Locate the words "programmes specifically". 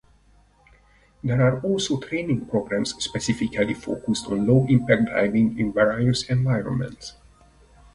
2.47-3.75